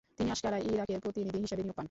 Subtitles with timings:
[0.17, 1.79] তিনি আঙ্কারায় ইরাকের প্রতিনিধি হিসেবে নিয়োগ পান।